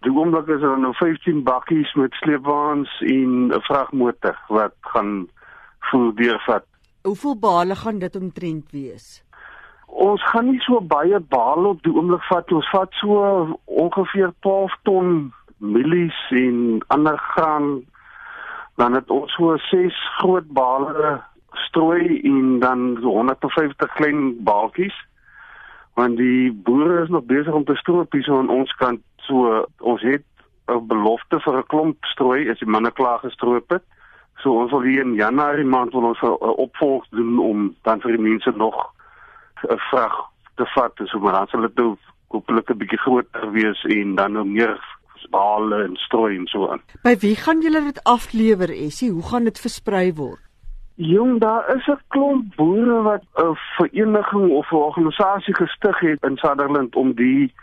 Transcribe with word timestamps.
Die 0.00 0.12
oomblik 0.12 0.48
is 0.48 0.60
daar 0.60 0.78
nou 0.80 0.94
15 0.96 1.42
bakkies 1.44 1.92
met 1.94 2.12
sleepwaens 2.12 3.00
en 3.00 3.52
'n 3.52 3.60
vragmotor 3.68 4.36
wat 4.48 4.74
gaan 4.80 5.28
voer 5.78 6.14
deurvat. 6.14 6.64
Hoeveel 7.02 7.38
bale 7.38 7.74
gaan 7.74 7.98
dit 7.98 8.16
omtrent 8.16 8.70
wees? 8.70 9.24
Ons 9.86 10.22
gaan 10.30 10.50
nie 10.50 10.60
so 10.60 10.80
baie 10.80 11.20
bale 11.20 11.68
op 11.68 11.82
die 11.82 11.92
oomblik 11.92 12.22
vat. 12.22 12.52
Ons 12.52 12.70
vat 12.70 12.92
so 12.92 13.58
ongeveer 13.64 14.32
12 14.40 14.76
ton 14.82 15.32
mielies 15.58 16.30
en 16.30 16.84
ander 16.86 17.18
graan. 17.18 17.84
Dan 18.76 18.94
het 18.94 19.10
ons 19.10 19.32
so 19.32 19.56
6 19.56 19.94
groot 20.18 20.46
bale 20.48 21.20
strooi 21.52 22.20
en 22.20 22.58
dan 22.58 22.98
so 23.00 23.08
150 23.08 23.92
klein 23.92 24.44
baaltjies. 24.44 24.96
Want 26.00 26.16
die 26.16 26.52
boere 26.52 27.02
is 27.02 27.12
nog 27.12 27.26
besig 27.28 27.52
om 27.52 27.64
te 27.68 27.76
stroop 27.76 28.12
hier 28.16 28.24
so 28.24 28.38
aan 28.38 28.52
ons 28.52 28.72
kant. 28.80 29.02
So 29.26 29.66
ons 29.92 30.02
het 30.02 30.24
'n 30.68 30.86
belofte 30.86 31.40
vir 31.44 31.58
'n 31.58 31.66
klomp 31.72 32.04
strooi 32.04 32.50
as 32.50 32.58
die 32.58 32.68
manne 32.68 32.90
klaar 32.90 33.18
gestroop 33.18 33.70
het. 33.70 33.84
So 34.42 34.60
ons 34.62 34.70
wil 34.70 34.82
hier 34.82 35.04
in 35.04 35.14
Januarie 35.14 35.64
maand 35.64 35.92
wil 35.92 36.08
ons 36.12 36.22
'n 36.22 36.56
opvolg 36.66 37.08
doen 37.10 37.38
om 37.38 37.76
dan 37.82 38.00
vir 38.00 38.16
die 38.16 38.26
mense 38.30 38.52
nog 38.56 38.76
'n 39.68 39.78
vrag 39.90 40.16
te 40.56 40.66
vat. 40.74 40.92
So 41.04 41.18
maar 41.18 41.32
dan 41.32 41.46
sal 41.46 41.60
dit 41.60 41.74
nou 41.74 41.96
hopelik 42.28 42.70
'n 42.70 42.78
bietjie 42.78 42.98
groter 42.98 43.50
wees 43.52 43.84
en 43.84 44.14
dan 44.14 44.32
nou 44.32 44.44
meer 44.44 44.80
bale 45.30 45.84
en 45.84 45.96
strooi 45.96 46.36
en 46.36 46.46
so 46.46 46.68
aan. 46.68 46.80
By 47.02 47.16
wie 47.18 47.36
gaan 47.36 47.60
julle 47.60 47.82
dit 47.84 48.04
aflewer, 48.04 48.70
Essie? 48.70 49.10
Hoe 49.10 49.22
gaan 49.22 49.44
dit 49.44 49.60
versprei 49.60 50.14
word? 50.14 50.49
Jong, 51.00 51.40
daar 51.40 51.76
is 51.76 51.86
'n 51.86 51.98
klomp 52.08 52.56
boere 52.56 53.02
wat 53.02 53.22
'n 53.34 53.56
vereniging 53.76 54.50
of 54.50 54.70
'n 54.70 54.74
organisasie 54.74 55.54
gestig 55.54 55.98
het 56.00 56.22
in 56.22 56.36
Sutherland 56.36 56.96
om 56.96 57.12
die 57.14 57.54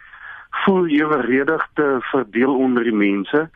voer 0.49 0.87
eweredig 0.87 1.67
te 1.73 1.97
verdeel 1.99 2.55
onder 2.55 2.83
die 2.83 2.95
mense. 2.95 3.49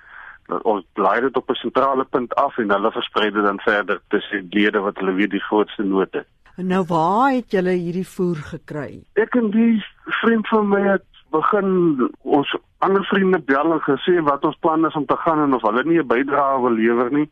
Ons 0.62 0.86
lei 0.94 1.22
dit 1.22 1.38
op 1.38 1.50
'n 1.50 1.54
sentrale 1.54 2.04
punt 2.04 2.36
af 2.36 2.58
en 2.58 2.72
hulle 2.72 2.92
versprei 2.92 3.32
dit 3.32 3.44
dan 3.44 3.60
verder 3.60 4.02
tussen 4.08 4.50
die 4.50 4.60
lede 4.60 4.80
wat 4.80 4.98
hulle 4.98 5.14
weet 5.14 5.30
die 5.30 5.48
grootste 5.50 5.84
nood 5.84 6.14
het. 6.14 6.28
Nou 6.56 6.86
waar 6.88 7.32
het 7.32 7.52
julle 7.52 7.70
hierdie 7.70 8.08
voer 8.08 8.36
gekry? 8.36 9.04
Ek 9.14 9.36
en 9.36 9.50
die 9.50 9.86
vriend 10.06 10.48
van 10.48 10.68
my 10.68 10.82
het 10.82 11.06
begin 11.30 12.10
ons 12.22 12.58
ander 12.78 13.06
vriende 13.06 13.40
bel 13.40 13.74
en 13.74 13.82
gesê 13.82 14.22
wat 14.24 14.46
ons 14.46 14.58
plan 14.60 14.86
is 14.86 14.96
om 14.96 15.06
te 15.06 15.18
gaan 15.18 15.44
en 15.44 15.54
of 15.54 15.62
hulle 15.62 15.84
nie 15.84 16.00
'n 16.00 16.08
bydrae 16.08 16.62
wil 16.62 16.72
lewer 16.72 17.12
nie. 17.12 17.30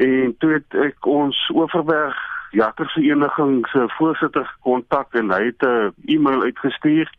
En 0.00 0.34
toe 0.40 0.52
het 0.56 0.76
ek 0.80 1.06
ons 1.06 1.36
Oeverberg 1.52 2.16
Jakkersvereniging 2.56 3.66
se 3.68 3.84
voorsitter 3.98 4.48
kontak 4.64 5.12
en 5.14 5.30
hy 5.30 5.42
het 5.50 5.62
'n 5.62 5.92
e-mail 6.08 6.42
uitgestuur 6.42 7.10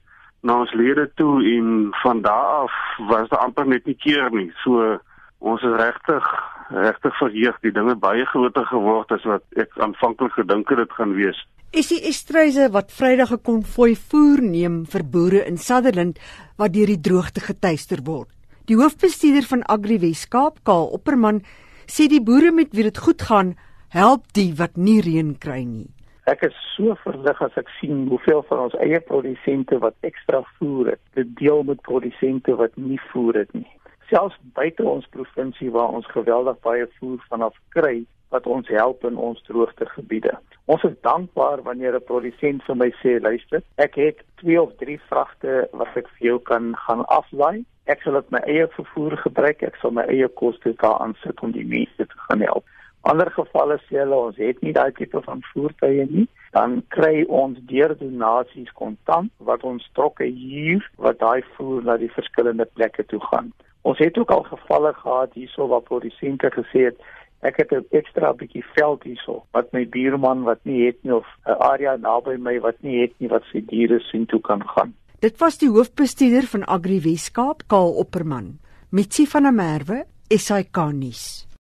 na 0.42 0.60
ons 0.60 0.74
lede 0.74 1.06
toe 1.16 1.44
en 1.46 1.90
van 2.02 2.22
daar 2.22 2.66
af 2.66 2.74
was 3.08 3.30
daar 3.30 3.40
amper 3.46 3.68
net 3.68 3.86
nie 3.86 3.96
keer 3.96 4.32
nie. 4.32 4.52
So 4.64 4.98
ons 5.40 5.62
is 5.62 5.78
regtig 5.78 6.26
regtig 6.70 7.18
verheug 7.18 7.58
die 7.62 7.72
dinge 7.72 7.96
baie 7.96 8.26
groter 8.26 8.66
geword 8.66 9.12
as 9.12 9.24
wat 9.24 9.44
ek 9.56 9.78
aanvanklik 9.78 10.32
gedink 10.32 10.70
het 10.70 10.78
dit 10.78 10.92
gaan 10.92 11.14
wees. 11.14 11.48
Is 11.72 11.88
die 11.88 12.02
Estreise 12.08 12.70
wat 12.72 12.92
Vrydag 12.92 13.32
'n 13.32 13.44
konvoi 13.44 13.96
voer 13.96 14.42
neem 14.42 14.86
vir 14.86 15.04
boere 15.04 15.46
in 15.46 15.58
Sutherland 15.58 16.20
wat 16.58 16.74
deur 16.74 16.88
die 16.88 17.02
droogte 17.02 17.40
getuister 17.40 18.00
word. 18.04 18.30
Die 18.66 18.76
hoofbestuurder 18.76 19.44
van 19.44 19.64
Agri 19.64 20.00
Weskaap, 20.00 20.64
Kaal 20.64 20.86
Opperman, 20.86 21.42
sê 21.88 22.08
die 22.12 22.22
boere 22.24 22.52
met 22.52 22.74
wie 22.76 22.84
dit 22.84 22.98
goed 22.98 23.22
gaan, 23.22 23.56
help 23.90 24.30
die 24.34 24.54
wat 24.58 24.78
nie 24.78 25.02
reën 25.02 25.36
kry 25.40 25.64
nie. 25.66 25.90
Ek 26.30 26.44
is 26.46 26.56
so 26.76 26.96
verlig 27.04 27.42
as 27.42 27.56
ek 27.58 27.70
sien 27.80 28.06
hoeveel 28.12 28.44
van 28.50 28.68
ons 28.68 28.78
eie 28.86 29.00
produsente 29.02 29.80
wat 29.82 29.98
ekstra 30.06 30.44
voer 30.60 30.94
het, 30.94 31.02
dit 31.18 31.36
deel 31.40 31.64
met 31.68 31.82
produsente 31.82 32.56
wat 32.56 32.78
nie 32.78 33.00
voer 33.12 33.42
het 33.42 33.54
nie. 33.58 33.68
Selfs 34.12 34.38
buite 34.56 34.84
ons 34.86 35.08
provinsie 35.16 35.72
waar 35.74 35.98
ons 35.98 36.08
geweldig 36.14 36.60
baie 36.62 36.88
voer 37.00 37.20
vanaf 37.30 37.58
kry 37.76 38.04
wat 38.32 38.48
ons 38.48 38.68
help 38.68 39.06
in 39.06 39.18
ons 39.18 39.44
droogtegebiede. 39.48 40.34
Ons 40.66 40.84
is 40.88 40.96
dankbaar 41.02 41.62
wanneer 41.68 41.96
'n 41.96 42.10
produsent 42.10 42.64
vir 42.64 42.76
my 42.76 42.90
sê, 43.04 43.20
luister, 43.22 43.62
ek 43.78 43.96
het 43.96 44.18
2 44.44 44.62
of 44.62 44.72
3 44.80 45.00
vragte 45.10 45.68
wat 45.72 45.96
ek 45.96 46.08
vir 46.16 46.28
jou 46.28 46.40
kan 46.40 46.76
gaan 46.76 47.06
aflaai 47.06 47.66
ek 47.92 48.04
sal 48.04 48.20
dit 48.20 48.30
my 48.34 48.42
eie 48.50 48.68
vervoer 48.76 49.18
gebruik, 49.24 49.64
ek 49.66 49.80
sal 49.82 49.94
my 49.96 50.06
eie 50.12 50.28
koste 50.42 50.74
daaraan 50.84 51.16
sit 51.24 51.42
om 51.44 51.54
die 51.56 51.66
mense 51.68 52.06
te 52.06 52.22
gaan 52.28 52.44
help. 52.46 52.68
Ander 53.10 53.32
gevalle 53.34 53.80
sê 53.88 53.98
hulle 54.04 54.18
ons 54.28 54.38
het 54.38 54.60
nie 54.62 54.74
daai 54.78 54.92
tipe 54.98 55.22
van 55.26 55.42
voertuie 55.50 56.06
nie, 56.12 56.28
dan 56.54 56.82
kry 56.94 57.24
ons 57.42 57.58
deur 57.72 57.96
donasies 57.98 58.70
kontant 58.78 59.32
wat 59.50 59.66
ons 59.66 59.88
trokke 59.98 60.28
huur 60.28 60.86
wat 61.02 61.18
daai 61.24 61.42
voer 61.56 61.88
na 61.88 61.98
die 61.98 62.12
verskillende 62.14 62.68
plekke 62.76 63.08
toe 63.10 63.22
gaan. 63.32 63.50
Ons 63.90 63.98
het 64.04 64.18
ook 64.22 64.30
al 64.36 64.46
gevalle 64.52 64.94
gehad 64.94 65.34
hierso 65.34 65.66
waar 65.72 65.82
produsente 65.88 66.52
gesê 66.54 66.92
het 66.92 67.02
ek 67.42 67.58
het 67.58 67.72
'n 67.72 67.86
ekstra 67.92 68.34
bietjie 68.34 68.64
veld 68.76 69.04
hierso 69.04 69.44
wat 69.52 69.74
my 69.74 69.86
buurman 69.86 70.44
wat 70.44 70.60
nie 70.64 70.86
het 70.86 71.04
nie 71.04 71.16
of 71.16 71.26
'n 71.46 71.58
area 71.60 71.96
naby 71.98 72.38
my 72.38 72.60
wat 72.60 72.82
nie 72.82 73.02
het 73.02 73.14
nie 73.20 73.30
wat 73.30 73.44
sy 73.52 73.62
diere 73.66 74.00
sien 74.00 74.26
toe 74.26 74.42
kan 74.42 74.62
gaan. 74.68 74.94
Dit 75.20 75.38
was 75.38 75.58
die 75.58 75.70
hoofbestuurder 75.70 76.48
van 76.48 76.66
Agri 76.66 77.02
Weskaap, 77.02 77.64
Kaal 77.68 77.92
Opperman, 77.94 78.60
Mitsi 78.90 79.28
van 79.28 79.44
der 79.44 79.54
Merwe, 79.54 80.06
SAK 80.30 80.78
nuus. 80.94 81.51